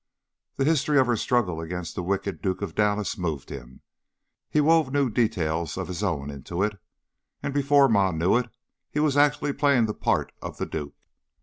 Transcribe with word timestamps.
The 0.55 0.65
history 0.65 0.97
of 0.97 1.05
her 1.05 1.15
struggle 1.15 1.61
against 1.61 1.93
the 1.93 2.01
wicked 2.01 2.41
Duke 2.41 2.63
of 2.63 2.73
Dallas 2.73 3.19
moved 3.19 3.51
him; 3.51 3.81
he 4.49 4.59
wove 4.59 4.91
new 4.91 5.11
details 5.11 5.77
of 5.77 5.87
his 5.87 6.01
own 6.01 6.31
into 6.31 6.63
it, 6.63 6.81
and 7.43 7.53
before 7.53 7.87
Ma 7.87 8.09
knew 8.09 8.35
it 8.35 8.49
he 8.89 8.99
was 8.99 9.15
actually 9.15 9.53
playing 9.53 9.85
the 9.85 9.93
part 9.93 10.31
of 10.41 10.57
the 10.57 10.65
duke. 10.65 10.95